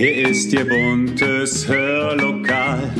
[0.00, 2.90] Hier ist Ihr buntes Hörlokal,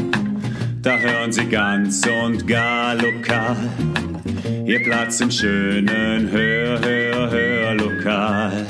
[0.82, 3.56] da hören Sie ganz und gar lokal.
[4.66, 8.66] Ihr Platz im schönen Hör, Hör, Hörlokal.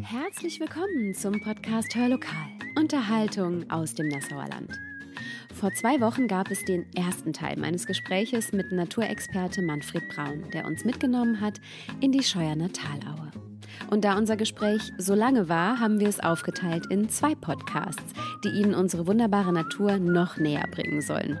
[0.00, 2.46] Herzlich willkommen zum Podcast Hörlokal.
[2.76, 4.78] Unterhaltung aus dem Nassauer Land.
[5.58, 10.66] Vor zwei Wochen gab es den ersten Teil meines Gespräches mit Naturexperte Manfred Braun, der
[10.66, 11.60] uns mitgenommen hat
[12.00, 13.27] in die Scheuerner Talaue.
[13.90, 18.02] Und da unser Gespräch so lange war, haben wir es aufgeteilt in zwei Podcasts,
[18.44, 21.38] die Ihnen unsere wunderbare Natur noch näher bringen sollen.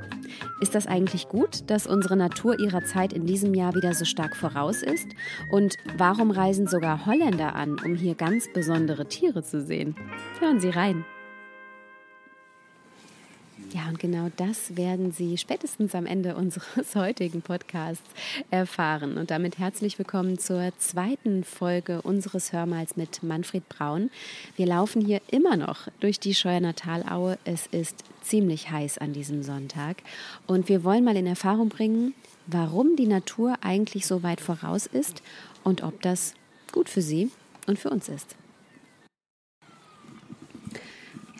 [0.60, 4.36] Ist das eigentlich gut, dass unsere Natur ihrer Zeit in diesem Jahr wieder so stark
[4.36, 5.06] voraus ist?
[5.50, 9.94] Und warum reisen sogar Holländer an, um hier ganz besondere Tiere zu sehen?
[10.40, 11.04] Hören Sie rein.
[13.74, 18.08] Ja, und genau das werden Sie spätestens am Ende unseres heutigen Podcasts
[18.50, 19.18] erfahren.
[19.18, 24.10] Und damit herzlich willkommen zur zweiten Folge unseres Hörmals mit Manfred Braun.
[24.56, 27.36] Wir laufen hier immer noch durch die Scheuerner Talaue.
[27.44, 29.98] Es ist ziemlich heiß an diesem Sonntag.
[30.46, 32.14] Und wir wollen mal in Erfahrung bringen,
[32.46, 35.22] warum die Natur eigentlich so weit voraus ist
[35.62, 36.32] und ob das
[36.72, 37.30] gut für Sie
[37.66, 38.34] und für uns ist.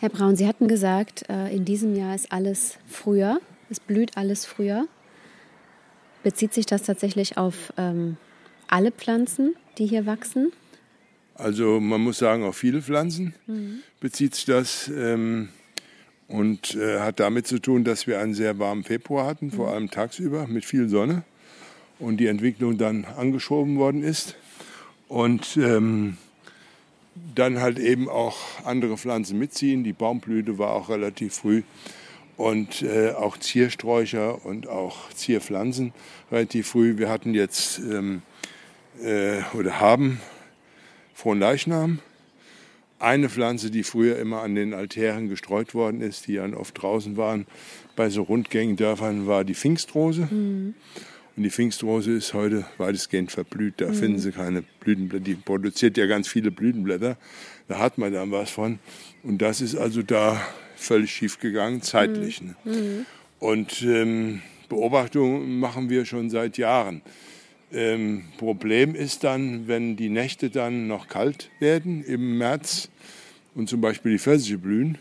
[0.01, 4.45] Herr Braun, Sie hatten gesagt, äh, in diesem Jahr ist alles früher, es blüht alles
[4.45, 4.87] früher.
[6.23, 8.15] Bezieht sich das tatsächlich auf ähm,
[8.69, 10.53] alle Pflanzen, die hier wachsen?
[11.35, 13.79] Also man muss sagen, auf viele Pflanzen mhm.
[13.99, 15.49] bezieht sich das ähm,
[16.29, 19.51] und äh, hat damit zu tun, dass wir einen sehr warmen Februar hatten, mhm.
[19.51, 21.23] vor allem tagsüber mit viel Sonne
[21.99, 24.37] und die Entwicklung dann angeschoben worden ist.
[25.09, 26.15] Und ähm,
[27.35, 29.83] dann halt eben auch andere Pflanzen mitziehen.
[29.83, 31.63] Die Baumblüte war auch relativ früh
[32.37, 35.93] und äh, auch Ziersträucher und auch Zierpflanzen
[36.31, 36.97] relativ früh.
[36.97, 38.21] Wir hatten jetzt ähm,
[39.03, 40.21] äh, oder haben
[41.13, 41.99] Frohen Leichnam.
[42.97, 47.17] Eine Pflanze, die früher immer an den Altären gestreut worden ist, die dann oft draußen
[47.17, 47.45] waren,
[47.95, 50.27] bei so rundgängigen Dörfern, war die Pfingstrose.
[50.31, 50.75] Mhm.
[51.39, 53.75] Und die Pfingstrose ist heute weitestgehend verblüht.
[53.77, 53.93] Da mhm.
[53.93, 55.23] finden Sie keine Blütenblätter.
[55.23, 57.15] Die produziert ja ganz viele Blütenblätter.
[57.69, 58.79] Da hat man dann was von.
[59.23, 60.45] Und das ist also da
[60.75, 62.41] völlig schief gegangen, zeitlich.
[62.41, 62.55] Mhm.
[62.65, 62.75] Ne?
[62.75, 63.05] Mhm.
[63.39, 67.03] Und ähm, Beobachtungen machen wir schon seit Jahren.
[67.71, 72.89] Ähm, Problem ist dann, wenn die Nächte dann noch kalt werden im März
[73.55, 74.97] und zum Beispiel die Pfirsiche blühen,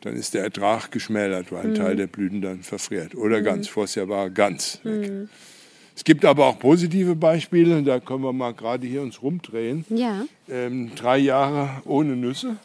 [0.00, 1.98] dann ist der Ertrag geschmälert, weil ein Teil mhm.
[1.98, 3.14] der Blüten dann verfriert.
[3.14, 3.44] Oder mhm.
[3.44, 5.10] ganz, vorher war ganz weg.
[5.10, 5.28] Mhm.
[5.96, 9.86] Es gibt aber auch positive Beispiele, da können wir mal gerade hier uns rumdrehen.
[9.88, 10.26] Ja.
[10.48, 12.58] Ähm, drei Jahre ohne Nüsse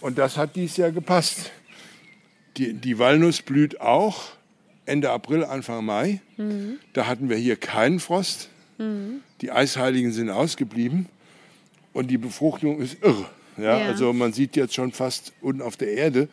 [0.00, 1.52] und das hat dieses Jahr gepasst.
[2.56, 4.24] Die, die Walnuss blüht auch
[4.86, 6.20] Ende April, Anfang Mai.
[6.38, 6.78] Mhm.
[6.94, 8.48] Da hatten wir hier keinen Frost.
[8.78, 9.20] Mhm.
[9.42, 11.06] Die Eisheiligen sind ausgeblieben
[11.92, 13.26] und die Befruchtung ist irre.
[13.58, 13.86] Ja, ja.
[13.86, 16.28] Also man sieht jetzt schon fast unten auf der Erde,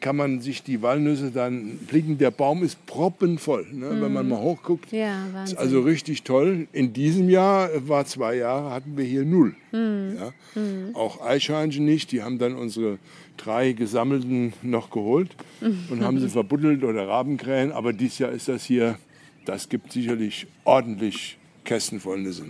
[0.00, 2.18] kann man sich die Walnüsse dann blicken.
[2.18, 3.86] Der Baum ist proppenvoll, ne?
[3.86, 4.00] Mhm.
[4.00, 4.30] wenn man mhm.
[4.30, 4.92] mal hochguckt.
[4.92, 6.68] Ja, Ist also richtig toll.
[6.72, 9.56] In diesem Jahr war zwei Jahre, hatten wir hier null.
[9.72, 10.16] Mhm.
[10.18, 10.60] Ja?
[10.60, 10.94] Mhm.
[10.94, 12.12] Auch Eichhörnchen nicht.
[12.12, 12.98] Die haben dann unsere
[13.36, 15.34] drei gesammelten noch geholt
[15.90, 17.72] und haben sie verbuddelt oder Rabenkrähen.
[17.72, 18.98] Aber dieses Jahr ist das hier,
[19.44, 22.44] das gibt sicherlich ordentlich Kästen voll Nüsse.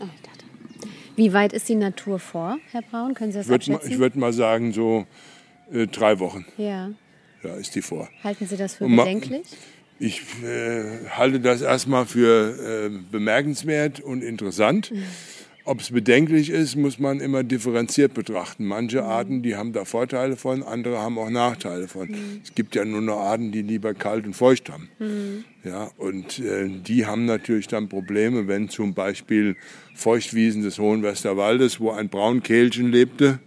[0.00, 0.06] Oh,
[1.16, 3.14] Wie weit ist die Natur vor, Herr Braun?
[3.14, 5.06] Können Sie das würd, Ich würde mal sagen, so
[5.72, 6.46] äh, drei Wochen.
[6.56, 6.90] Ja.
[7.42, 8.08] Ja, ist die vor.
[8.22, 9.46] Halten Sie das für bedenklich?
[9.98, 14.92] Ich äh, halte das erstmal für äh, bemerkenswert und interessant.
[15.04, 15.04] Mhm.
[15.66, 18.66] Ob es bedenklich ist, muss man immer differenziert betrachten.
[18.66, 19.06] Manche mhm.
[19.06, 22.08] Arten, die haben da Vorteile von, andere haben auch Nachteile von.
[22.08, 22.40] Mhm.
[22.44, 24.90] Es gibt ja nur noch Arten, die lieber kalt und feucht haben.
[24.98, 25.44] Mhm.
[25.64, 29.56] Ja, und äh, die haben natürlich dann Probleme, wenn zum Beispiel
[29.94, 33.38] Feuchtwiesen des Hohen Westerwaldes, wo ein Braunkehlchen lebte,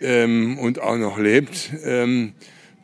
[0.00, 2.32] ähm, und auch noch lebt, ähm,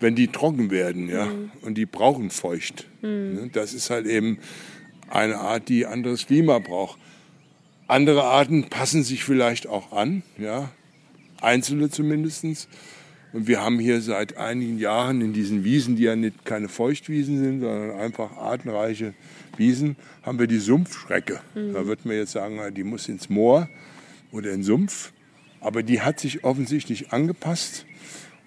[0.01, 1.51] wenn die trocken werden, ja, mhm.
[1.63, 2.87] und die brauchen feucht.
[3.03, 3.35] Mhm.
[3.35, 3.51] Ne?
[3.53, 4.39] Das ist halt eben
[5.09, 6.99] eine Art, die anderes Klima braucht.
[7.87, 10.71] Andere Arten passen sich vielleicht auch an, ja,
[11.41, 12.69] einzelne zumindest.
[13.33, 17.39] Und wir haben hier seit einigen Jahren in diesen Wiesen, die ja nicht keine Feuchtwiesen
[17.39, 19.15] sind, sondern einfach artenreiche
[19.57, 21.41] Wiesen, haben wir die Sumpfschrecke.
[21.55, 21.75] Mhm.
[21.75, 23.69] Da wird man jetzt sagen, die muss ins Moor
[24.33, 25.13] oder in den Sumpf.
[25.61, 27.85] Aber die hat sich offensichtlich angepasst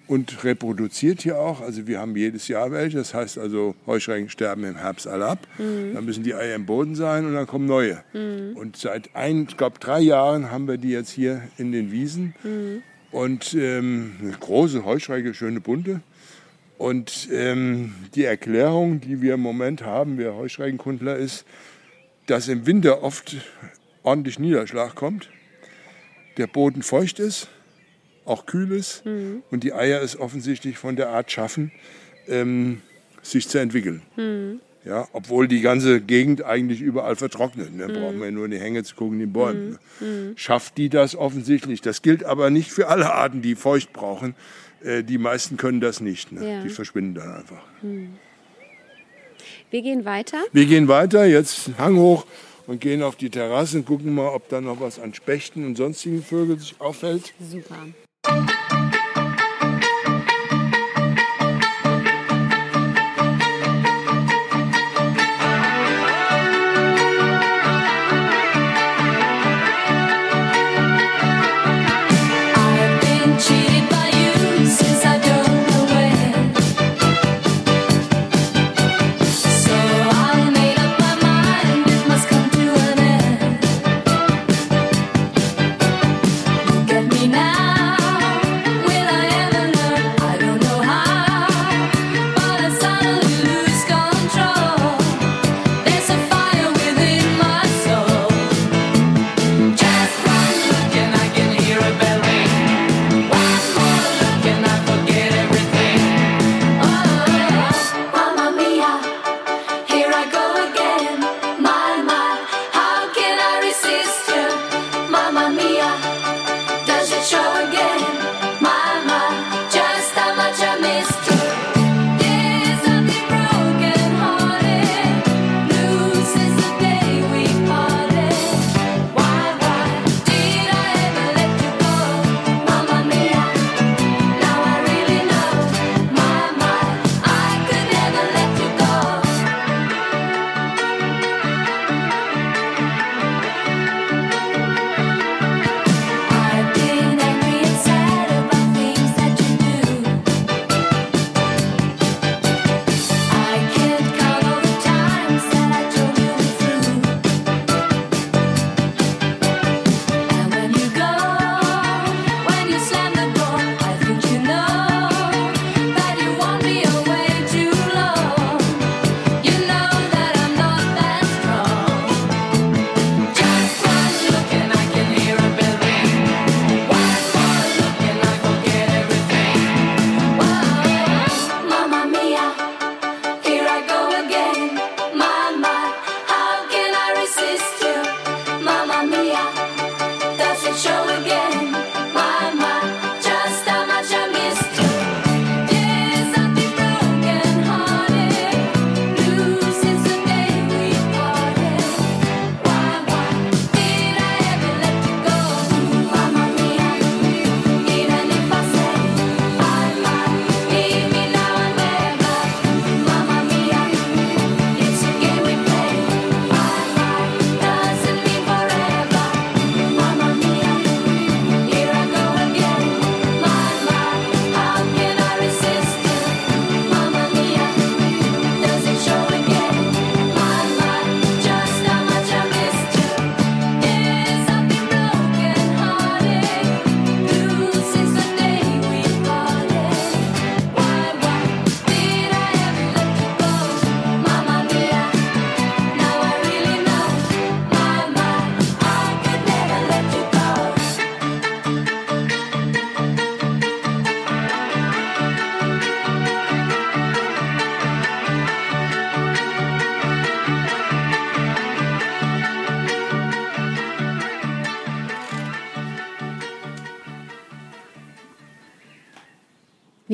[0.06, 1.60] und reproduziert hier auch.
[1.60, 2.98] Also wir haben jedes Jahr welche.
[2.98, 5.46] Das heißt also, Heuschrecken sterben im Herbst alle ab.
[5.58, 5.94] Mhm.
[5.94, 8.02] Dann müssen die Eier im Boden sein und dann kommen neue.
[8.12, 8.56] Mhm.
[8.56, 12.34] Und seit ein, ich glaube drei Jahren haben wir die jetzt hier in den Wiesen.
[12.42, 12.82] Mhm.
[13.10, 16.00] Und ähm, eine große Heuschrecke, schöne bunte.
[16.76, 21.46] Und ähm, die Erklärung, die wir im Moment haben, wir Heuschreckenkundler, ist,
[22.26, 23.36] dass im Winter oft
[24.02, 25.30] ordentlich Niederschlag kommt
[26.36, 27.48] der Boden feucht ist,
[28.24, 29.42] auch kühl ist Mhm.
[29.50, 31.72] und die Eier es offensichtlich von der Art schaffen,
[32.28, 32.80] ähm,
[33.22, 34.02] sich zu entwickeln.
[34.16, 34.60] Mhm.
[34.86, 37.72] Ja, obwohl die ganze Gegend eigentlich überall vertrocknet.
[37.72, 37.78] Mhm.
[37.78, 39.78] Da brauchen wir nur in die Hänge zu gucken, in den Bäumen.
[40.36, 41.80] Schafft die das offensichtlich.
[41.80, 44.34] Das gilt aber nicht für alle Arten, die feucht brauchen.
[44.82, 46.32] Äh, Die meisten können das nicht.
[46.32, 46.46] Ne?
[46.56, 46.62] Ja.
[46.62, 47.62] Die verschwinden dann einfach.
[49.70, 50.42] Wir gehen weiter.
[50.52, 52.26] Wir gehen weiter, jetzt Hang hoch
[52.66, 55.76] und gehen auf die Terrasse und gucken mal, ob da noch was an Spechten und
[55.76, 57.34] sonstigen Vögeln sich auffällt.
[57.40, 57.76] Super.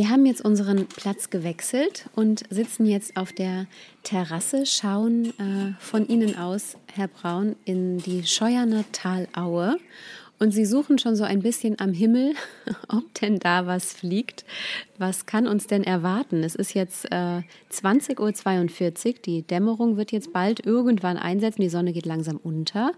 [0.00, 3.66] Wir haben jetzt unseren Platz gewechselt und sitzen jetzt auf der
[4.02, 9.76] Terrasse, schauen äh, von Ihnen aus, Herr Braun, in die Scheuerner Talaue.
[10.38, 12.33] Und Sie suchen schon so ein bisschen am Himmel,
[12.88, 14.47] ob denn da was fliegt.
[14.97, 16.45] Was kann uns denn erwarten?
[16.45, 19.14] Es ist jetzt äh, 20.42 Uhr.
[19.26, 21.61] Die Dämmerung wird jetzt bald irgendwann einsetzen.
[21.61, 22.92] Die Sonne geht langsam unter.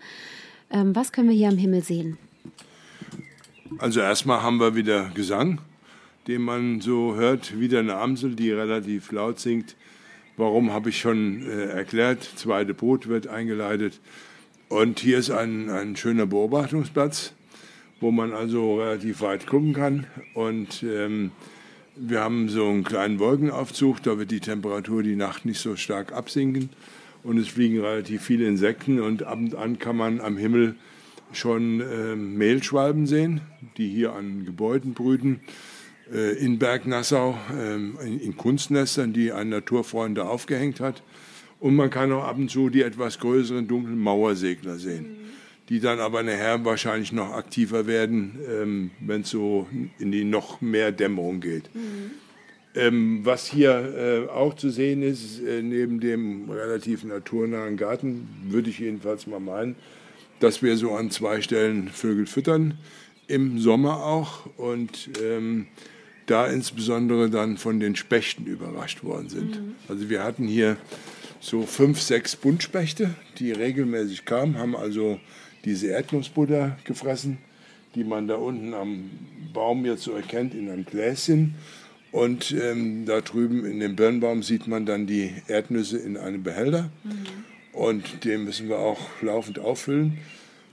[0.71, 2.17] Ähm, was können wir hier am Himmel sehen?
[3.79, 5.59] Also erstmal haben wir wieder Gesang,
[6.27, 9.77] den man so hört, wieder eine Amsel, die relativ laut singt.
[10.37, 12.23] Warum habe ich schon äh, erklärt?
[12.37, 14.01] Zweite Boot wird eingeleitet.
[14.69, 17.35] Und hier ist ein, ein schöner Beobachtungsplatz,
[18.01, 20.07] wo man also relativ weit gucken kann.
[20.33, 21.33] Und ähm,
[21.95, 26.13] wir haben so einen kleinen Wolkenaufzug, da wird die Temperatur die Nacht nicht so stark
[26.13, 26.71] absinken.
[27.23, 30.75] Und es fliegen relativ viele Insekten und ab und an kann man am Himmel
[31.33, 33.43] schon äh, Mehlschwalben sehen,
[33.77, 35.41] die hier an Gebäuden brüten,
[36.13, 41.03] in Bergnassau, äh, in, Kunstnestern, die ein Naturfreund da aufgehängt hat.
[41.59, 45.17] Und man kann auch ab und zu die etwas größeren dunklen Mauersegler sehen,
[45.69, 49.67] die dann aber nachher wahrscheinlich noch aktiver werden, ähm, wenn es so
[49.99, 51.71] in die noch mehr Dämmerung geht.
[52.75, 58.71] Ähm, was hier äh, auch zu sehen ist, äh, neben dem relativ naturnahen Garten, würde
[58.71, 59.77] ich jedenfalls mal meinen,
[60.41, 62.79] dass wir so an zwei Stellen Vögel füttern,
[63.29, 65.67] im Sommer auch und ähm,
[66.33, 69.61] da insbesondere dann von den Spechten überrascht worden sind.
[69.87, 70.79] Also wir hatten hier
[71.41, 75.21] so fünf, sechs Buntspechte, die regelmäßig kamen, haben also
[75.67, 77.37] diese Erdnussbutter gefressen,
[77.95, 79.11] die man da unten am
[79.53, 81.57] Baum jetzt so erkennt in einem Gläschen.
[82.13, 86.91] Und ähm, da drüben in dem Birnbaum sieht man dann die Erdnüsse in einem Behälter.
[87.75, 90.19] Und den müssen wir auch laufend auffüllen.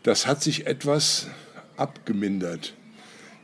[0.04, 1.28] Das hat sich etwas
[1.75, 2.74] abgemindert,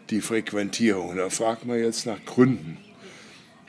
[0.09, 1.15] die Frequentierung.
[1.15, 2.77] Da fragt man jetzt nach Gründen.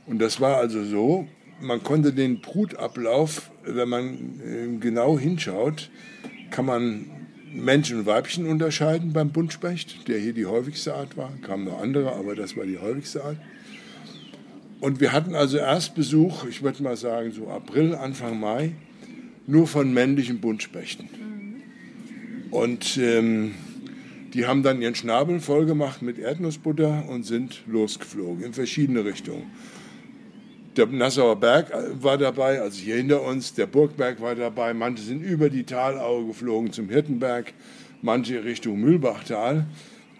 [0.06, 1.26] Und das war also so,
[1.60, 5.90] man konnte den Brutablauf, wenn man äh, genau hinschaut,
[6.50, 7.10] kann man
[7.52, 11.32] Männchen und Weibchen unterscheiden beim Buntspecht, der hier die häufigste Art war.
[11.42, 13.38] Kamen noch andere, aber das war die häufigste Art.
[14.80, 18.72] Und wir hatten also erst Besuch, ich würde mal sagen so April, Anfang Mai,
[19.46, 21.08] nur von männlichen Buntspechten.
[22.50, 23.54] Und ähm,
[24.36, 29.44] die haben dann ihren Schnabel vollgemacht mit Erdnussbutter und sind losgeflogen in verschiedene Richtungen.
[30.76, 34.74] Der Nassauer Berg war dabei, also hier hinter uns, der Burgberg war dabei.
[34.74, 37.54] Manche sind über die Talaue geflogen zum Hirtenberg,
[38.02, 39.64] manche Richtung Mühlbachtal.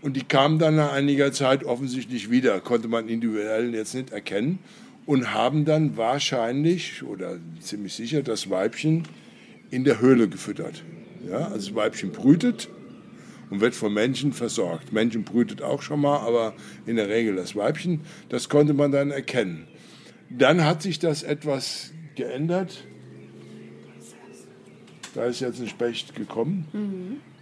[0.00, 4.60] Und die kamen dann nach einiger Zeit offensichtlich wieder, konnte man individuell jetzt nicht erkennen,
[5.04, 9.02] und haben dann wahrscheinlich oder ziemlich sicher das Weibchen
[9.70, 10.82] in der Höhle gefüttert.
[11.28, 12.70] Ja, also das Weibchen brütet
[13.50, 14.92] und wird vom Männchen versorgt.
[14.92, 16.54] Männchen brütet auch schon mal, aber
[16.86, 18.00] in der Regel das Weibchen.
[18.28, 19.66] Das konnte man dann erkennen.
[20.30, 22.84] Dann hat sich das etwas geändert.
[25.14, 26.66] Da ist jetzt ein Specht gekommen.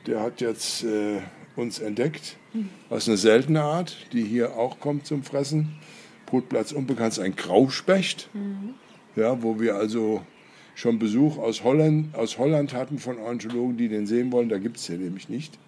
[0.07, 1.21] Der hat jetzt äh,
[1.57, 2.37] uns entdeckt.
[2.91, 5.75] Das ist eine seltene Art, die hier auch kommt zum Fressen.
[6.27, 8.29] Brutplatz unbekannt ist ein Grauspecht.
[9.17, 10.23] Ja, wo wir also
[10.75, 14.49] schon Besuch aus Holland, aus Holland hatten von Ornithologen, die den sehen wollen.
[14.49, 15.59] Da gibt es den nämlich nicht.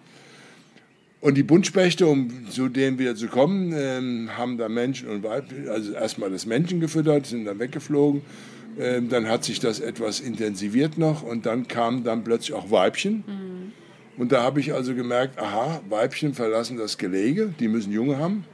[1.27, 5.67] Und die Buntspechte, um zu denen wieder zu kommen, ähm, haben da Menschen und Weibchen,
[5.67, 8.21] also erstmal das Männchen gefüttert, sind dann weggeflogen.
[8.79, 13.25] Ähm, dann hat sich das etwas intensiviert noch und dann kamen dann plötzlich auch Weibchen.
[14.17, 18.45] Und da habe ich also gemerkt, aha, Weibchen verlassen das Gelege, die müssen Junge haben,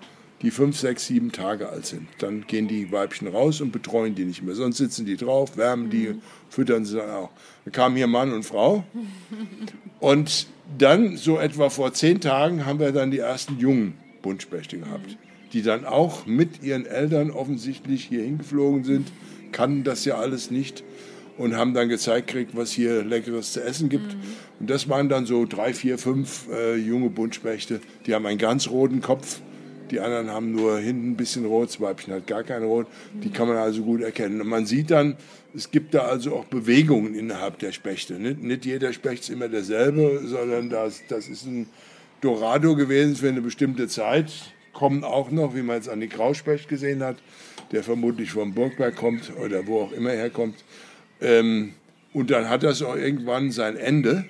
[0.42, 2.08] die fünf, sechs, sieben Tage alt sind.
[2.18, 4.56] Dann gehen die Weibchen raus und betreuen die nicht mehr.
[4.56, 6.16] Sonst sitzen die drauf, wärmen die,
[6.50, 7.30] füttern sie dann auch.
[7.66, 8.84] Da kamen hier Mann und Frau.
[10.00, 15.18] Und dann, so etwa vor zehn Tagen, haben wir dann die ersten jungen Buntspechte gehabt,
[15.54, 19.12] die dann auch mit ihren Eltern offensichtlich hier hingeflogen sind,
[19.52, 20.84] kannten das ja alles nicht
[21.38, 24.16] und haben dann gezeigt gekriegt, was hier Leckeres zu essen gibt.
[24.60, 27.82] Und das waren dann so drei, vier, fünf äh, junge Buntspechte.
[28.06, 29.42] Die haben einen ganz roten Kopf.
[29.94, 32.88] Die anderen haben nur hinten ein bisschen rot, das Weibchen hat gar kein Rot.
[33.14, 34.42] Die kann man also gut erkennen.
[34.42, 35.18] Und man sieht dann,
[35.54, 38.16] es gibt da also auch Bewegungen innerhalb der Spechte.
[38.16, 41.68] Nicht, nicht jeder Specht ist immer derselbe, sondern das, das ist ein
[42.22, 44.32] Dorado gewesen für eine bestimmte Zeit.
[44.74, 47.18] Kommen auch noch, wie man jetzt an die Grauspecht gesehen hat,
[47.72, 50.56] der vermutlich vom Burgberg kommt oder wo auch immer er herkommt.
[51.22, 51.74] Ähm,
[52.14, 54.26] und dann hat das auch irgendwann sein Ende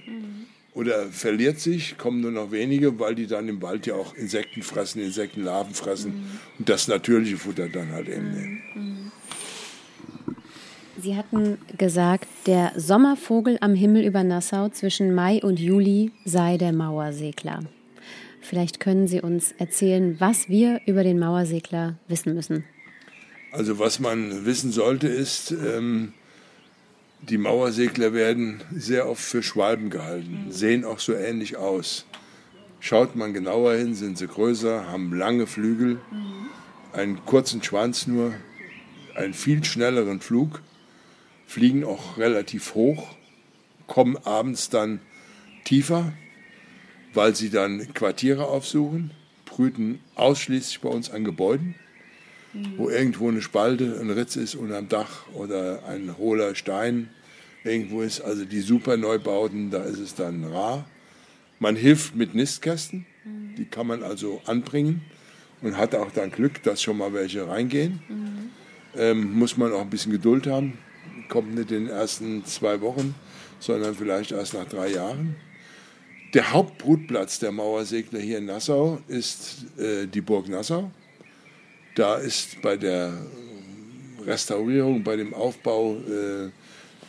[0.73, 4.63] oder verliert sich, kommen nur noch wenige, weil die dann im Wald ja auch Insekten
[4.63, 9.11] fressen, Insektenlarven fressen und das natürliche Futter dann halt eben nehmen.
[10.97, 16.71] Sie hatten gesagt, der Sommervogel am Himmel über Nassau zwischen Mai und Juli sei der
[16.71, 17.59] Mauersegler.
[18.41, 22.63] Vielleicht können Sie uns erzählen, was wir über den Mauersegler wissen müssen.
[23.51, 26.13] Also was man wissen sollte ist, ähm,
[27.29, 32.05] die Mauersegler werden sehr oft für Schwalben gehalten, sehen auch so ähnlich aus.
[32.79, 36.01] Schaut man genauer hin, sind sie größer, haben lange Flügel,
[36.91, 38.33] einen kurzen Schwanz nur,
[39.15, 40.61] einen viel schnelleren Flug,
[41.45, 43.15] fliegen auch relativ hoch,
[43.87, 44.99] kommen abends dann
[45.63, 46.11] tiefer,
[47.13, 49.11] weil sie dann Quartiere aufsuchen,
[49.45, 51.75] brüten ausschließlich bei uns an Gebäuden,
[52.77, 57.09] wo irgendwo eine Spalte, ein Ritz ist unterm Dach oder ein hohler Stein
[57.63, 58.21] irgendwo ist.
[58.21, 60.85] Also die Superneubauten, da ist es dann rar.
[61.59, 63.05] Man hilft mit Nistkästen,
[63.57, 65.01] die kann man also anbringen
[65.61, 68.01] und hat auch dann Glück, dass schon mal welche reingehen.
[68.95, 70.77] Ähm, muss man auch ein bisschen Geduld haben,
[71.29, 73.15] kommt nicht in den ersten zwei Wochen,
[73.59, 75.35] sondern vielleicht erst nach drei Jahren.
[76.33, 80.91] Der Hauptbrutplatz der Mauersegler hier in Nassau ist äh, die Burg Nassau.
[81.95, 83.13] Da ist bei der
[84.25, 86.49] Restaurierung, bei dem Aufbau äh,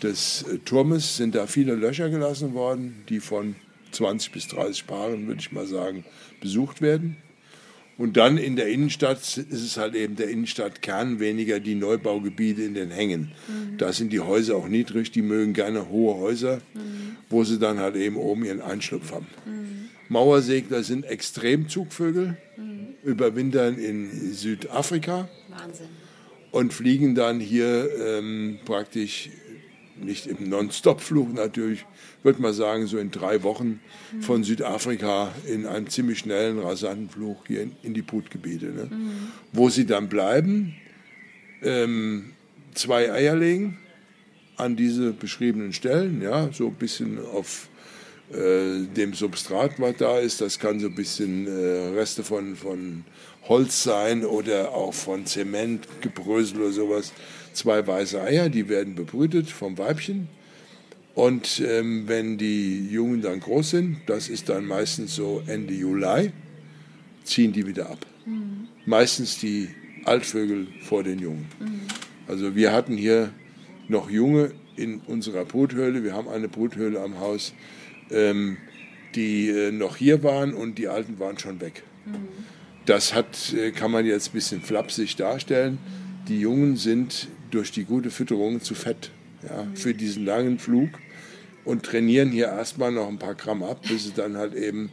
[0.02, 3.56] des äh, Turmes sind da viele Löcher gelassen worden, die von
[3.92, 6.04] 20 bis 30 Paaren, würde ich mal sagen,
[6.40, 7.16] besucht werden.
[7.96, 12.74] Und dann in der Innenstadt ist es halt eben der Innenstadtkern, weniger die Neubaugebiete in
[12.74, 13.30] den Hängen.
[13.78, 16.60] Da sind die Häuser auch niedrig, die mögen gerne hohe Häuser,
[17.30, 19.28] wo sie dann halt eben oben ihren Einschlupf haben.
[20.08, 22.36] Mauersegler sind Extremzugvögel,
[23.04, 25.86] überwintern in Südafrika Wahnsinn.
[26.50, 29.30] und fliegen dann hier ähm, praktisch
[29.96, 31.86] nicht im Non-Stop-Flug natürlich,
[32.22, 33.80] würde man sagen, so in drei Wochen
[34.20, 38.66] von Südafrika in einem ziemlich schnellen, rasanten Flug hier in, in die Brutgebiete.
[38.66, 38.90] Ne?
[39.52, 40.74] Wo sie dann bleiben,
[41.62, 42.32] ähm,
[42.74, 43.78] zwei Eier legen
[44.56, 47.68] an diese beschriebenen Stellen, ja, so ein bisschen auf
[48.32, 50.40] äh, dem Substrat, was da ist.
[50.40, 53.04] Das kann so ein bisschen äh, Reste von, von
[53.48, 57.12] Holz sein oder auch von Zement, Gebrösel oder sowas.
[57.52, 60.28] Zwei weiße Eier, die werden bebrütet vom Weibchen.
[61.14, 66.32] Und ähm, wenn die Jungen dann groß sind, das ist dann meistens so Ende Juli,
[67.22, 68.04] ziehen die wieder ab.
[68.86, 69.68] Meistens die
[70.04, 71.46] Altvögel vor den Jungen.
[72.26, 73.30] Also wir hatten hier
[73.88, 76.02] noch Junge in unserer Bruthöhle.
[76.02, 77.52] Wir haben eine Bruthöhle am Haus,
[78.14, 78.56] ähm,
[79.14, 81.82] die äh, noch hier waren und die alten waren schon weg.
[82.86, 85.78] Das hat, äh, kann man jetzt ein bisschen flapsig darstellen.
[86.28, 89.10] Die Jungen sind durch die gute Fütterung zu fett
[89.42, 90.90] ja, für diesen langen Flug
[91.64, 94.90] und trainieren hier erstmal noch ein paar Gramm ab, bis sie dann halt eben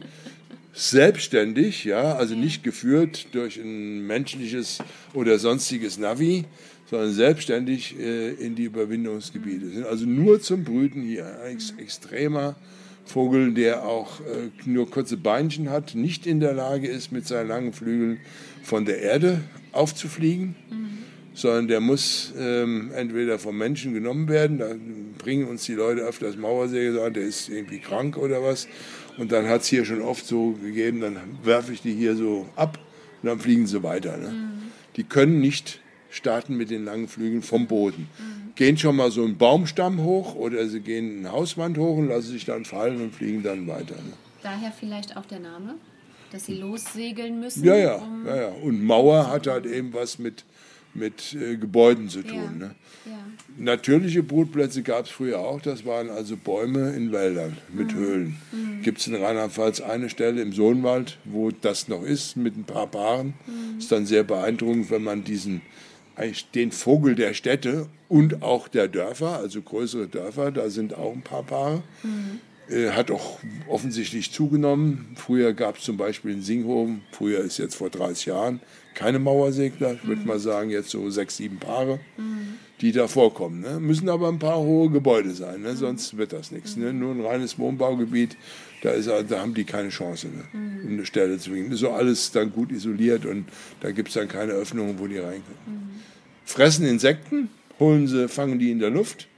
[0.74, 4.78] selbstständig, ja, also nicht geführt durch ein menschliches
[5.12, 6.44] oder sonstiges Navi,
[6.88, 9.84] sondern selbstständig äh, in die Überwindungsgebiete sind.
[9.84, 12.56] Also nur zum Brüten hier ein ex extremer
[13.04, 17.48] Vogel, der auch äh, nur kurze Beinchen hat, nicht in der Lage ist, mit seinen
[17.48, 18.20] langen Flügeln
[18.62, 19.40] von der Erde
[19.72, 20.54] aufzufliegen,
[21.34, 24.74] sondern der muss ähm, entweder vom Menschen genommen werden, da
[25.18, 28.68] bringen uns die Leute öfters Mauersäge, sagen, der ist irgendwie krank oder was.
[29.18, 32.48] Und dann hat es hier schon oft so gegeben, dann werfe ich die hier so
[32.56, 32.78] ab
[33.22, 34.16] und dann fliegen sie weiter.
[34.16, 34.32] Ne?
[34.96, 35.80] Die können nicht
[36.12, 38.08] starten mit den langen Flügeln vom Boden.
[38.54, 42.30] Gehen schon mal so einen Baumstamm hoch oder sie gehen eine Hauswand hoch und lassen
[42.30, 43.94] sich dann fallen und fliegen dann weiter.
[43.96, 44.12] Ne?
[44.42, 45.76] Daher vielleicht auch der Name,
[46.30, 47.64] dass sie lossegeln müssen.
[47.64, 48.48] Ja, ja, um- ja, ja.
[48.62, 50.44] Und Mauer hat halt eben was mit,
[50.92, 52.34] mit äh, Gebäuden zu tun.
[52.34, 52.50] Ja.
[52.50, 52.74] Ne?
[53.06, 53.18] Ja.
[53.56, 55.60] Natürliche Brutplätze gab es früher auch.
[55.62, 58.36] Das waren also Bäume in Wäldern mit Höhlen.
[58.82, 62.86] Gibt es in Rheinland-Pfalz eine Stelle im Sohnwald, wo das noch ist, mit ein paar
[62.86, 63.34] Paaren.
[63.78, 65.62] Ist dann sehr beeindruckend, wenn man diesen
[66.16, 71.12] eigentlich den Vogel der Städte und auch der Dörfer, also größere Dörfer, da sind auch
[71.12, 71.82] ein paar Paare.
[72.68, 75.14] Äh, hat auch offensichtlich zugenommen.
[75.16, 78.60] Früher gab es zum Beispiel in Singhofen, früher ist jetzt vor 30 Jahren,
[78.94, 79.94] keine Mauersegler.
[79.94, 81.98] Ich würde mal sagen, jetzt so sechs, sieben Paare,
[82.80, 83.60] die da vorkommen.
[83.60, 83.80] Ne?
[83.80, 85.76] Müssen aber ein paar hohe Gebäude sein, ne?
[85.76, 86.76] sonst wird das nichts.
[86.76, 86.92] Ne?
[86.92, 88.36] Nur ein reines Wohnbaugebiet,
[88.82, 90.44] da, ist, da haben die keine Chance, ne?
[90.52, 91.66] um eine Stelle zu kriegen.
[91.66, 93.46] Das ist so alles dann gut isoliert und
[93.80, 96.02] da gibt es dann keine Öffnungen, wo die rein können.
[96.44, 99.28] Fressen Insekten, holen sie, fangen die in der Luft,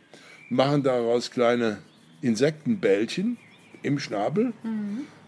[0.48, 1.78] machen daraus kleine
[2.22, 3.37] Insektenbällchen
[3.83, 4.54] im Schnabel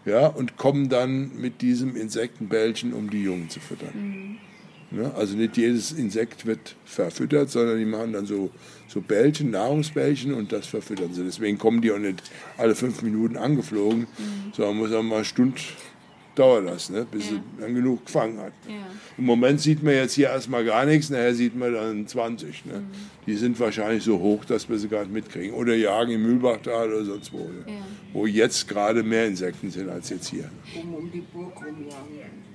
[0.05, 3.91] ja, und kommen dann mit diesem Insektenbällchen, um die Jungen zu füttern.
[3.93, 4.46] Ne?
[5.15, 8.49] Also nicht jedes Insekt wird verfüttert, sondern die machen dann so,
[8.87, 11.23] so Bällchen, Nahrungsbällchen und das verfüttern sie.
[11.25, 12.23] Deswegen kommen die auch nicht
[12.57, 14.07] alle fünf Minuten angeflogen,
[14.55, 15.59] sondern muss auch mal eine Stunde
[16.35, 17.05] dauern lassen, ne?
[17.09, 17.31] bis Ja.
[17.31, 18.53] sie dann genug gefangen hat.
[18.67, 18.75] Ja.
[19.17, 22.65] Im Moment sieht man jetzt hier erstmal gar nichts, nachher sieht man dann 20.
[22.67, 22.83] Ne?
[23.25, 25.53] Die sind wahrscheinlich so hoch, dass wir sie gar nicht mitkriegen.
[25.55, 27.39] Oder jagen im Mühlbachtal oder sonst wo.
[27.39, 27.65] Ne?
[27.67, 27.73] Ja.
[28.13, 30.49] Wo jetzt gerade mehr Insekten sind als jetzt hier.
[30.81, 32.47] um, um die Burg rumjagen.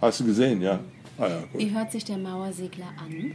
[0.00, 0.80] Hast du gesehen, ja?
[1.18, 1.44] Ah ja.
[1.54, 3.32] Wie hört sich der Mauersegler an?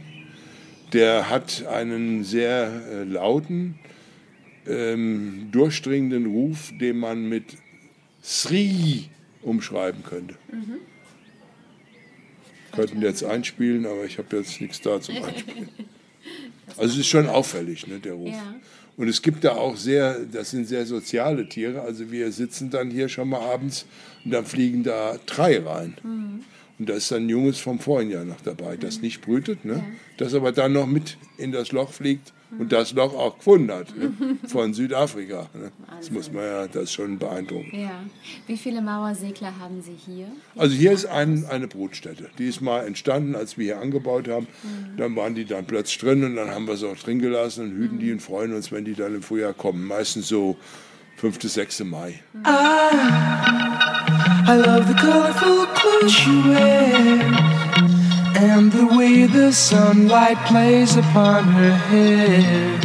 [0.92, 3.78] Der hat einen sehr äh, lauten,
[4.66, 7.56] ähm, durchdringenden Ruf, den man mit
[8.22, 9.08] Sri
[9.42, 10.34] umschreiben könnte.
[12.72, 15.68] Könnten jetzt einspielen, aber ich habe jetzt nichts da zum Einspielen.
[16.76, 18.28] Also es ist schon auffällig, ne, der Ruf.
[18.28, 18.54] Ja.
[18.96, 21.80] Und es gibt da auch sehr, das sind sehr soziale Tiere.
[21.80, 23.86] Also wir sitzen dann hier schon mal abends
[24.24, 25.94] und dann fliegen da drei rein.
[26.78, 29.82] Und da ist dann ein Junges vom vorigen Jahr noch dabei, das nicht brütet, ne?
[30.16, 33.96] das aber dann noch mit in das Loch fliegt und das Loch auch gefunden hat,
[33.96, 34.12] ne?
[34.46, 35.48] von Südafrika.
[35.54, 35.70] Ne?
[35.98, 37.74] Das muss man ja, das ist schon beeindruckend.
[37.74, 38.00] Ja.
[38.46, 40.28] Wie viele Mauersegler haben Sie hier?
[40.56, 42.30] Also hier ist ein, eine Brutstätte.
[42.38, 44.46] Die ist mal entstanden, als wir hier angebaut haben.
[44.96, 47.72] Dann waren die dann plötzlich drin und dann haben wir sie auch drin gelassen und
[47.72, 49.84] hüten die und freuen uns, wenn die dann im Frühjahr kommen.
[49.84, 50.56] Meistens so
[51.16, 51.42] 5.
[51.42, 51.84] 6.
[51.84, 52.20] Mai.
[54.30, 57.48] I love the colorful clothes she wears
[58.36, 62.80] and the way the sunlight plays upon her hair.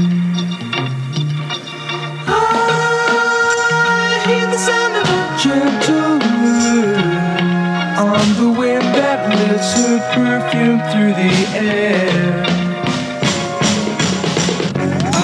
[2.28, 7.44] I hear the sound of a gentle word
[8.10, 12.46] on the wind that lifts her perfume through the air.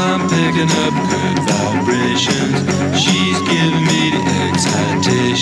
[0.03, 2.59] I'm picking up good vibrations.
[3.01, 3.39] She's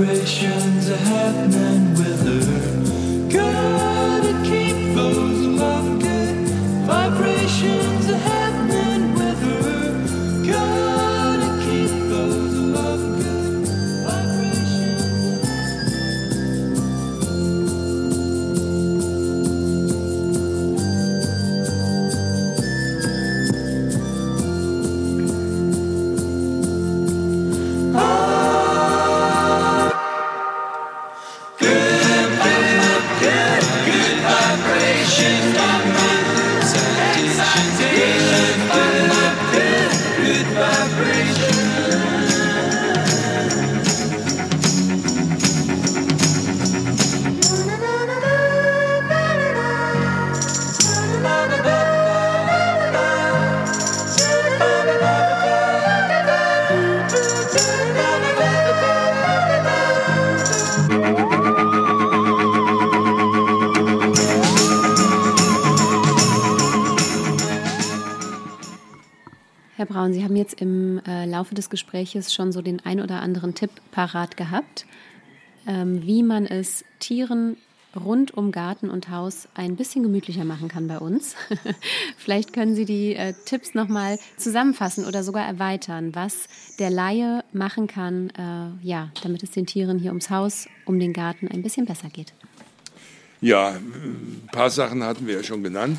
[0.00, 1.69] vibrations ahead now.
[69.90, 73.56] Braun, Sie haben jetzt im äh, Laufe des Gespräches schon so den ein oder anderen
[73.56, 74.86] Tipp parat gehabt,
[75.66, 77.56] ähm, wie man es Tieren
[77.96, 81.34] rund um Garten und Haus ein bisschen gemütlicher machen kann bei uns.
[82.16, 86.46] Vielleicht können Sie die äh, Tipps nochmal zusammenfassen oder sogar erweitern, was
[86.78, 91.12] der Laie machen kann, äh, ja, damit es den Tieren hier ums Haus, um den
[91.12, 92.32] Garten ein bisschen besser geht.
[93.40, 95.98] Ja, ein paar Sachen hatten wir ja schon genannt,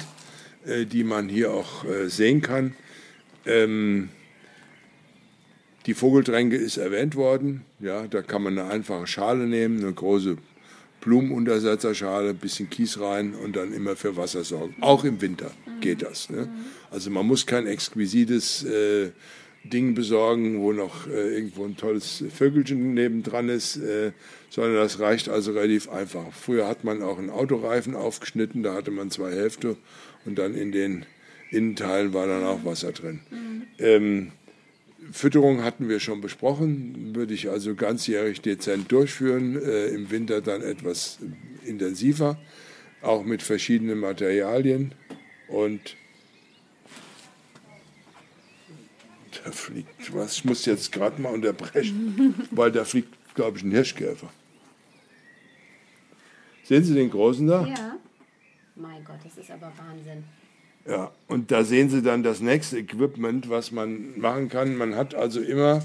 [0.65, 2.73] äh, die man hier auch äh, sehen kann.
[3.45, 4.09] Ähm,
[5.85, 7.63] die Vogeltränke ist erwähnt worden.
[7.79, 10.37] Ja, da kann man eine einfache Schale nehmen, eine große
[11.01, 14.75] Blumenuntersetzerschale, ein bisschen Kies rein und dann immer für Wasser sorgen.
[14.81, 16.29] Auch im Winter geht das.
[16.29, 16.47] Ne?
[16.91, 19.09] Also man muss kein exquisites äh,
[19.63, 24.11] Ding besorgen, wo noch äh, irgendwo ein tolles Vögelchen nebendran ist, äh,
[24.49, 26.31] sondern das reicht also relativ einfach.
[26.31, 29.77] Früher hat man auch einen Autoreifen aufgeschnitten, da hatte man zwei Hälfte
[30.25, 31.05] und dann in den
[31.51, 33.19] Innenteilen war dann auch Wasser drin.
[33.77, 34.31] Ähm,
[35.11, 40.61] Fütterung hatten wir schon besprochen, würde ich also ganzjährig dezent durchführen, äh, im Winter dann
[40.61, 41.19] etwas
[41.65, 42.39] intensiver,
[43.01, 44.93] auch mit verschiedenen Materialien
[45.47, 45.97] und
[49.43, 53.71] da fliegt was, ich muss jetzt gerade mal unterbrechen, weil da fliegt, glaube ich, ein
[53.71, 54.29] Hirschkäfer.
[56.63, 57.65] Sehen Sie den großen da?
[57.65, 57.97] Ja.
[58.75, 60.23] Mein Gott, das ist aber Wahnsinn.
[60.87, 64.75] Ja, und da sehen Sie dann das nächste Equipment, was man machen kann.
[64.75, 65.83] Man hat also immer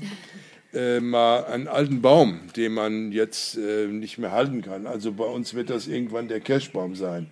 [0.72, 4.86] äh, mal einen alten Baum, den man jetzt äh, nicht mehr halten kann.
[4.86, 7.28] Also bei uns wird das irgendwann der Kirschbaum sein.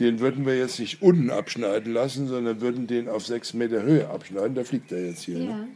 [0.00, 4.08] Den würden wir jetzt nicht unten abschneiden lassen, sondern würden den auf sechs Meter Höhe
[4.08, 4.54] abschneiden.
[4.54, 5.38] Da fliegt er jetzt hier.
[5.38, 5.68] Ne?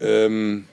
[0.00, 0.06] Ja.
[0.06, 0.64] Ähm,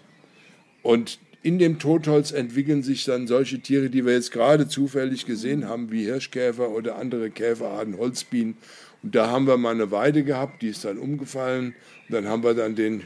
[0.83, 5.67] und in dem Totholz entwickeln sich dann solche Tiere, die wir jetzt gerade zufällig gesehen
[5.67, 8.57] haben, wie Hirschkäfer oder andere Käferarten, Holzbienen.
[9.03, 11.75] Und da haben wir mal eine Weide gehabt, die ist dann umgefallen.
[12.07, 13.03] Und dann haben wir dann den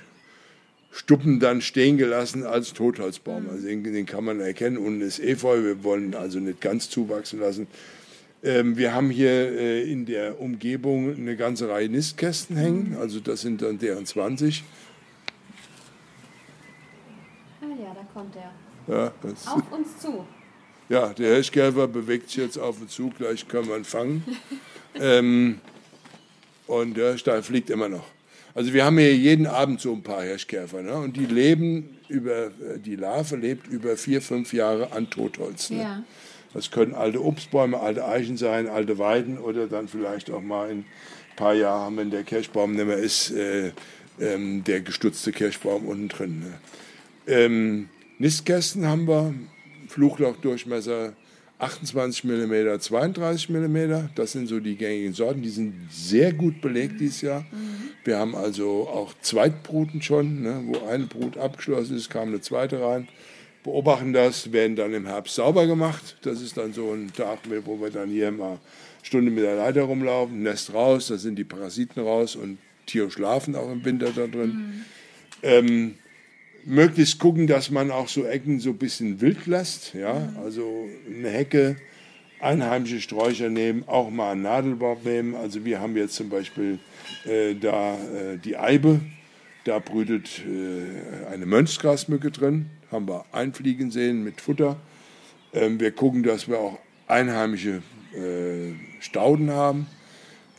[0.92, 3.50] Stuppen dann stehen gelassen als Totholzbaum.
[3.50, 4.78] Also den, den kann man erkennen.
[4.78, 7.68] Unten ist Efeu, wir wollen also nicht ganz zuwachsen lassen.
[8.44, 12.96] Ähm, wir haben hier äh, in der Umgebung eine ganze Reihe Nistkästen hängen.
[13.00, 14.64] Also das sind dann deren 20.
[17.62, 18.52] Ah ja, da kommt er.
[18.88, 19.12] Ja,
[19.48, 20.26] Auf uns zu.
[20.90, 24.24] Ja, der Hirschkäfer bewegt sich jetzt auf den Zug, gleich können wir ihn fangen.
[24.96, 25.60] ähm,
[26.68, 28.06] und der Stein fliegt immer noch.
[28.54, 30.82] Also wir haben hier jeden Abend so ein paar Hirschkäfer.
[30.82, 30.96] Ne?
[30.96, 35.70] Und die leben über, äh, die Larve lebt über vier, fünf Jahre an Totholz.
[35.70, 35.82] Ne?
[35.82, 36.04] Ja.
[36.54, 40.80] Das können alte Obstbäume, alte Eichen sein, alte Weiden oder dann vielleicht auch mal in
[40.80, 40.86] ein
[41.36, 43.74] paar Jahren, wenn der Kirschbaum nicht mehr ist, äh,
[44.22, 46.40] ähm, der gestutzte Kirschbaum unten drin.
[46.40, 46.54] Ne?
[47.28, 49.34] Ähm, Nistkästen haben wir,
[49.90, 51.14] Fluchlauchdurchmesser
[51.66, 54.10] 28 mm, 32 mm.
[54.16, 55.42] Das sind so die gängigen Sorten.
[55.42, 57.46] Die sind sehr gut belegt dieses Jahr.
[58.04, 62.82] Wir haben also auch Zweitbruten schon, ne, wo eine Brut abgeschlossen ist, kam eine zweite
[62.82, 63.08] rein.
[63.64, 66.18] Beobachten das, werden dann im Herbst sauber gemacht.
[66.22, 68.60] Das ist dann so ein Tag, wo wir dann hier mal eine
[69.02, 73.56] Stunde mit der Leiter rumlaufen, Nest raus, da sind die Parasiten raus und Tiere schlafen
[73.56, 74.86] auch im Winter da drin.
[75.42, 75.96] Ähm,
[76.66, 79.94] möglichst gucken, dass man auch so Ecken so ein bisschen wild lässt.
[79.94, 80.34] Ja?
[80.44, 81.78] Also eine Hecke,
[82.40, 85.36] einheimische Sträucher nehmen, auch mal einen Nadelbaum nehmen.
[85.36, 86.80] Also wir haben jetzt zum Beispiel
[87.26, 89.00] äh, da äh, die Eibe,
[89.64, 94.78] da brütet äh, eine Mönchsgrasmücke drin, haben wir einfliegen sehen mit Futter.
[95.54, 97.82] Ähm, wir gucken, dass wir auch einheimische
[98.14, 99.88] äh, Stauden haben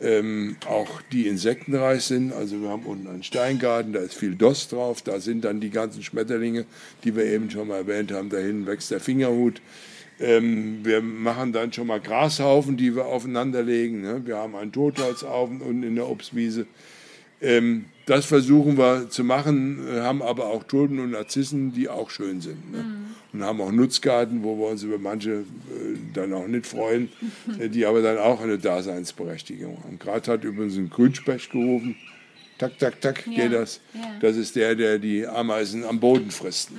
[0.01, 2.33] ähm, auch die insektenreich sind.
[2.33, 5.69] Also wir haben unten einen Steingarten, da ist viel Dost drauf, da sind dann die
[5.69, 6.65] ganzen Schmetterlinge,
[7.03, 9.61] die wir eben schon mal erwähnt haben, dahin wächst der Fingerhut.
[10.19, 14.01] Ähm, wir machen dann schon mal Grashaufen, die wir aufeinanderlegen.
[14.01, 14.21] Ne?
[14.25, 16.65] Wir haben einen Totholzhaufen unten in der Obstwiese.
[17.41, 22.09] Ähm, das versuchen wir zu machen, äh, haben aber auch Tulpen und Narzissen, die auch
[22.09, 22.71] schön sind.
[22.71, 22.85] Ne?
[23.33, 25.43] Und haben auch Nutzgarten, wo wir uns über manche äh,
[26.13, 27.09] dann auch nicht freuen,
[27.59, 29.99] äh, die aber dann auch eine Daseinsberechtigung haben.
[29.99, 31.97] Gerade hat übrigens ein Grünspecht gerufen.
[32.57, 33.81] Tak, tak, tak, Ja, geht das.
[33.93, 34.01] ja.
[34.21, 36.71] Das ist der, der die Ameisen am Boden frisst.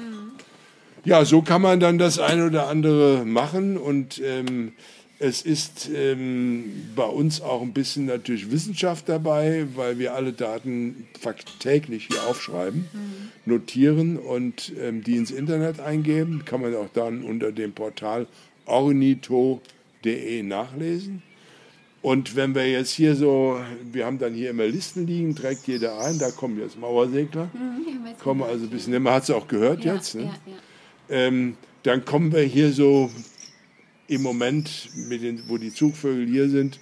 [1.05, 4.73] Ja, so kann man dann das ein oder andere machen und ähm,
[5.21, 11.09] es ist ähm, bei uns auch ein bisschen natürlich Wissenschaft dabei, weil wir alle Daten
[11.59, 12.87] täglich hier aufschreiben,
[13.45, 16.45] notieren und ähm, die ins Internet eingeben.
[16.45, 18.27] Kann man auch dann unter dem Portal
[18.67, 21.23] ornito.de nachlesen.
[22.01, 23.59] Und wenn wir jetzt hier so,
[23.91, 27.51] wir haben dann hier immer Listen liegen, trägt jeder ein, da kommen jetzt Mauersegler,
[28.23, 30.23] kommen also ein bisschen, man hat es auch gehört Ja, jetzt, ne?
[30.23, 30.57] ja, ja.
[31.27, 33.11] ähm, dann kommen wir hier so
[34.09, 36.81] im Moment, mit den, wo die Zugvögel hier sind,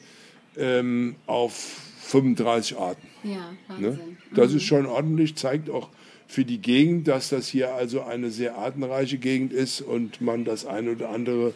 [0.56, 3.06] ähm, auf 35 Arten.
[3.24, 3.88] Ja, Ne?
[3.88, 4.16] Wahnsinn.
[4.34, 5.90] Das ist schon ordentlich, zeigt auch
[6.28, 10.66] für die Gegend, dass das hier also eine sehr artenreiche Gegend ist und man das
[10.66, 11.54] eine oder andere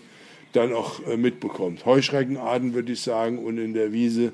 [0.52, 1.86] dann auch äh, mitbekommt.
[1.86, 4.32] Heuschreckenarten würde ich sagen und in der Wiese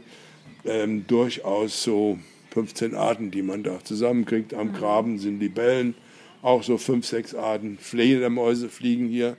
[0.65, 2.19] ähm, durchaus so
[2.53, 4.55] 15 Arten, die man da zusammenkriegt.
[4.55, 5.95] Am Graben sind Libellen,
[6.43, 7.79] auch so fünf, sechs Arten.
[7.81, 9.37] Fledermäuse fliegen hier.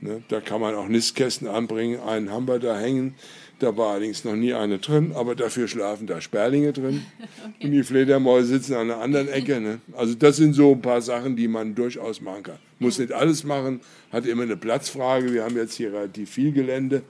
[0.00, 0.22] Ne?
[0.28, 2.00] Da kann man auch Nistkästen anbringen.
[2.00, 3.14] Einen haben wir da hängen.
[3.58, 7.06] Da war allerdings noch nie eine drin, aber dafür schlafen da Sperlinge drin.
[7.62, 9.60] Und die Fledermäuse sitzen an einer anderen Ecke.
[9.60, 9.80] Ne?
[9.96, 12.58] Also das sind so ein paar Sachen, die man durchaus machen kann.
[12.78, 13.80] Muss nicht alles machen,
[14.12, 15.32] hat immer eine Platzfrage.
[15.32, 17.02] Wir haben jetzt hier relativ viel Gelände.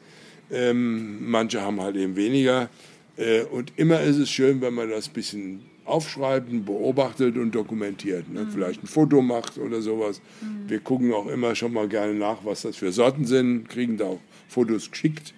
[0.51, 2.68] Ähm, manche haben halt eben weniger.
[3.16, 7.55] Äh, und immer ist es schön, wenn man das ein bisschen aufschreibt, und beobachtet und
[7.55, 8.33] dokumentiert.
[8.33, 8.47] Ne?
[8.51, 10.20] Vielleicht ein Foto macht oder sowas.
[10.66, 14.05] Wir gucken auch immer schon mal gerne nach, was das für Sorten sind, kriegen da
[14.07, 15.35] auch Fotos geschickt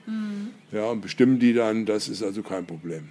[0.72, 1.86] ja, und bestimmen die dann.
[1.86, 3.08] Das ist also kein Problem.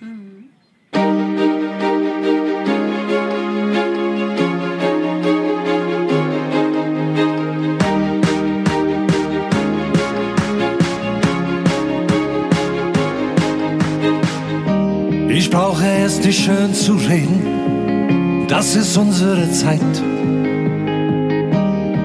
[15.56, 19.80] Brauche es nicht schön zu reden, das ist unsere Zeit.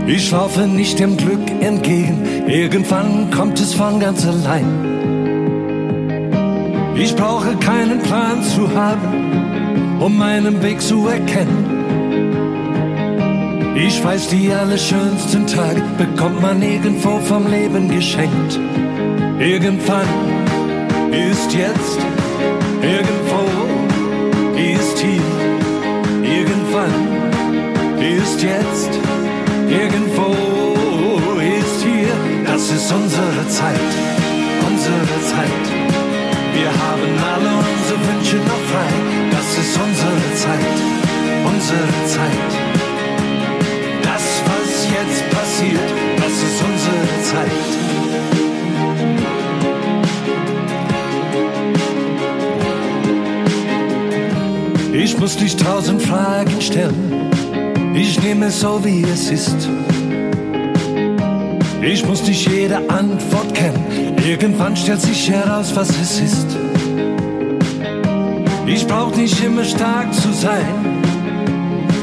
[0.06, 4.68] Ich laufe nicht dem Glück entgegen, irgendwann kommt es von ganz allein.
[6.94, 11.66] Ich brauche keinen Plan zu haben, um meinen Weg zu erkennen.
[13.74, 18.60] Ich weiß, die allerschönsten Tage bekommt man irgendwo vom Leben geschenkt.
[19.40, 20.06] Irgendwann
[21.10, 21.98] ist jetzt,
[22.80, 23.29] irgendwo
[28.42, 28.90] jetzt,
[29.68, 30.34] irgendwo
[31.40, 32.14] ist hier.
[32.46, 33.90] Das ist unsere Zeit,
[34.66, 35.66] unsere Zeit.
[36.54, 38.92] Wir haben alle unsere Wünsche noch frei.
[39.30, 40.76] Das ist unsere Zeit,
[41.44, 42.52] unsere Zeit.
[44.02, 47.90] Das, was jetzt passiert, das ist unsere Zeit.
[54.92, 57.09] Ich muss nicht tausend Fragen stellen.
[58.02, 59.68] Ich nehme es so, wie es ist.
[61.82, 64.16] Ich muss nicht jede Antwort kennen.
[64.26, 66.46] Irgendwann stellt sich heraus, was es ist.
[68.66, 71.02] Ich brauch nicht immer stark zu sein.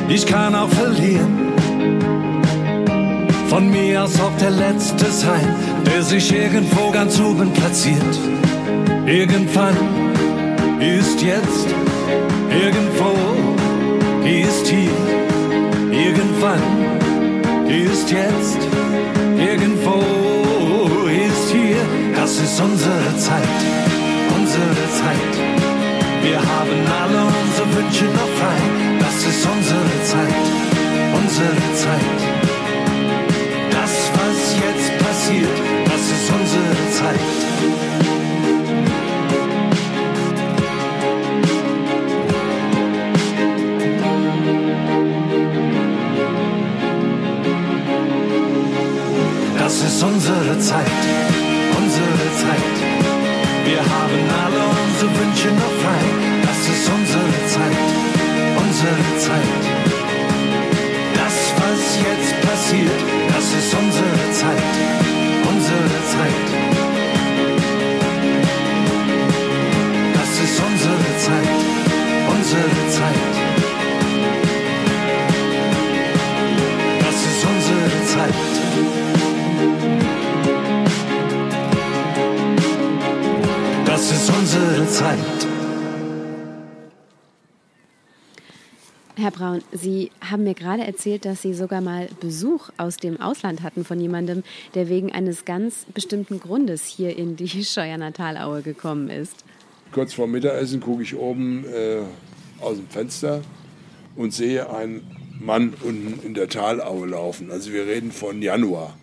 [0.07, 1.35] Ich kann auch verlieren.
[3.47, 5.47] Von mir aus auch der Letzte sein,
[5.83, 8.19] der sich irgendwo ganz oben platziert.
[9.07, 9.75] Irgendwann
[10.79, 11.67] ist jetzt,
[12.51, 13.15] irgendwo
[14.23, 15.06] ist hier.
[17.97, 18.59] Ist jetzt,
[19.39, 19.97] irgendwo
[21.09, 21.83] ist hier.
[22.15, 23.59] Das ist unsere Zeit,
[24.37, 25.33] unsere Zeit.
[26.21, 28.59] Wir haben alle unsere Wünsche noch frei.
[28.99, 30.45] Das ist unsere Zeit,
[31.19, 32.19] unsere Zeit.
[33.71, 37.56] Das, was jetzt passiert, das ist unsere Zeit.
[49.97, 51.01] Ist unsere Zeit,
[51.75, 52.77] unsere Zeit.
[53.65, 56.03] Wir haben alle unsere Wünsche noch frei.
[56.43, 57.87] Das ist unsere Zeit,
[58.63, 59.63] unsere Zeit.
[61.19, 63.01] Das, was jetzt passiert,
[63.33, 64.73] das ist unsere Zeit,
[65.51, 66.47] unsere Zeit.
[70.13, 71.59] Das ist unsere Zeit,
[72.35, 73.33] unsere Zeit.
[76.99, 78.56] Das ist unsere Zeit.
[84.87, 85.17] Zeit.
[89.17, 93.63] Herr Braun, Sie haben mir gerade erzählt, dass Sie sogar mal Besuch aus dem Ausland
[93.63, 94.43] hatten von jemandem,
[94.75, 99.43] der wegen eines ganz bestimmten Grundes hier in die Scheuerner Talaue gekommen ist.
[99.91, 102.01] Kurz vor Mittagessen gucke ich oben äh,
[102.61, 103.41] aus dem Fenster
[104.15, 105.01] und sehe einen
[105.39, 107.51] Mann unten in der Talaue laufen.
[107.51, 108.97] Also wir reden von Januar,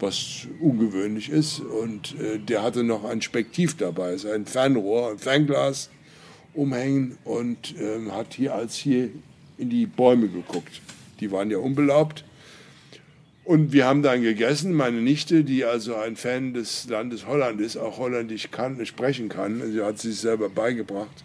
[0.00, 1.60] was ungewöhnlich ist.
[1.60, 5.90] Und äh, der hatte noch ein Spektiv dabei, also ein Fernrohr, ein Fernglas
[6.54, 9.10] umhängen und ähm, hat hier als hier
[9.58, 10.80] in die Bäume geguckt.
[11.20, 12.24] Die waren ja unbelaubt.
[13.44, 14.74] Und wir haben dann gegessen.
[14.74, 19.72] Meine Nichte, die also ein Fan des Landes Holland ist, auch Holländisch kann, sprechen kann,
[19.72, 21.24] sie hat sich selber beigebracht,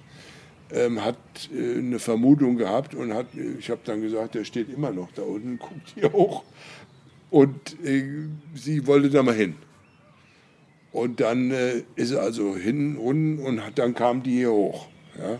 [0.71, 1.17] ähm, hat
[1.53, 3.25] äh, eine Vermutung gehabt und hat,
[3.59, 6.43] ich habe dann gesagt, der steht immer noch da unten, guckt hier hoch.
[7.33, 9.55] Und äh, sie wollte da mal hin.
[10.91, 14.87] Und dann äh, ist er also hin unten und hat, dann kam die hier hoch.
[15.17, 15.39] Ja.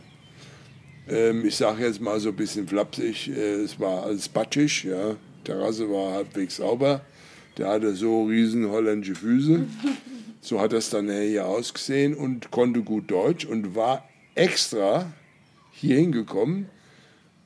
[1.08, 5.18] Ähm, ich sage jetzt mal so ein bisschen flapsig, äh, es war alles batschig, ja.
[5.44, 7.02] Terrasse war halbwegs sauber.
[7.60, 9.68] Der hatte so riesen holländische Füße.
[10.42, 15.14] So hat das dann hier ausgesehen und konnte gut Deutsch und war extra
[15.72, 16.66] hier hingekommen.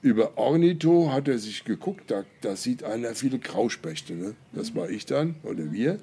[0.01, 4.13] Über Ornito hat er sich geguckt, da, da sieht einer viele Grauspechte.
[4.13, 4.35] Ne?
[4.53, 5.99] Das war ich dann oder wir.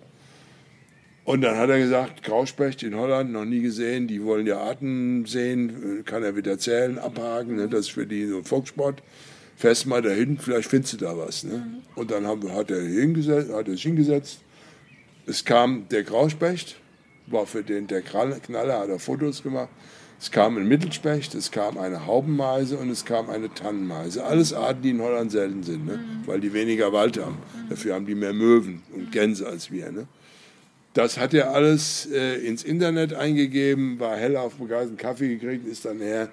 [1.24, 5.24] Und dann hat er gesagt, Grauspecht in Holland noch nie gesehen, die wollen ja Arten
[5.24, 7.68] sehen, kann er wieder zählen, abhaken, ne?
[7.68, 9.02] das ist für die so ein Volkssport.
[9.57, 11.44] Fährst mal dahin, vielleicht findest du da was.
[11.44, 11.80] Ne?
[11.94, 14.40] Und dann haben, hat, er hingesetzt, hat er sich hingesetzt.
[15.26, 16.76] Es kam der Grauspecht,
[17.26, 19.70] war für den der Knaller, hat er Fotos gemacht.
[20.20, 24.24] Es kam ein Mittelspecht, es kam eine Haubenmeise und es kam eine Tannenmeise.
[24.24, 26.00] Alles Arten, die in Holland selten sind, ne?
[26.24, 27.38] weil die weniger Wald haben.
[27.68, 29.90] Dafür haben die mehr Möwen und Gänse als wir.
[29.92, 30.06] Ne?
[30.94, 35.98] Das hat er alles äh, ins Internet eingegeben, war hellauf begeistert, Kaffee gekriegt, ist dann
[35.98, 36.30] her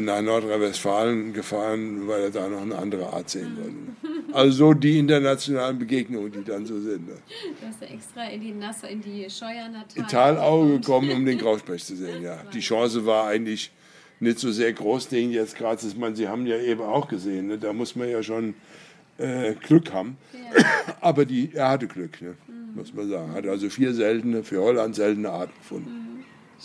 [0.00, 4.32] nach Nordrhein-Westfalen gefahren, weil er da noch eine andere Art sehen wollte.
[4.34, 7.06] Also so die internationalen Begegnungen, die dann so sind.
[7.06, 7.14] Ne?
[7.60, 11.38] Du hast ja extra in die Nasse, in die Scheuerner In Talaue gekommen, um den
[11.38, 12.42] Grauspecht zu sehen, ja.
[12.52, 13.70] Die Chance war eigentlich
[14.20, 17.48] nicht so sehr groß, den jetzt gerade, ich meine, Sie haben ja eben auch gesehen,
[17.48, 17.58] ne?
[17.58, 18.54] da muss man ja schon
[19.18, 20.16] äh, Glück haben.
[21.00, 22.34] Aber die, er hatte Glück, ne?
[22.74, 23.32] muss man sagen.
[23.34, 26.03] Hat also vier seltene, für Holland seltene Arten gefunden.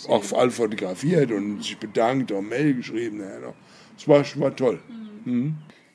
[0.07, 3.21] Auch all fotografiert und sich bedankt, auch Mail geschrieben.
[3.97, 4.79] Es war, war toll.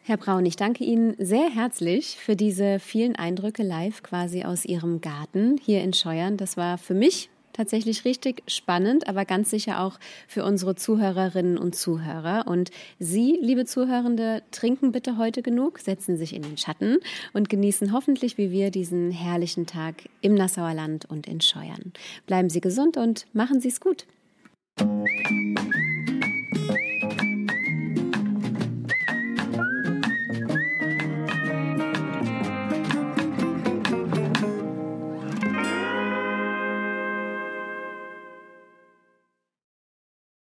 [0.02, 5.00] Herr Braun, ich danke Ihnen sehr herzlich für diese vielen Eindrücke live quasi aus Ihrem
[5.00, 6.36] Garten hier in Scheuern.
[6.36, 9.98] Das war für mich tatsächlich richtig spannend, aber ganz sicher auch
[10.28, 12.46] für unsere Zuhörerinnen und Zuhörer.
[12.46, 16.98] Und Sie, liebe Zuhörende, trinken bitte heute genug, setzen sich in den Schatten
[17.32, 21.92] und genießen hoffentlich wie wir diesen herrlichen Tag im Nassauer Land und in Scheuern.
[22.26, 24.06] Bleiben Sie gesund und machen Sie es gut.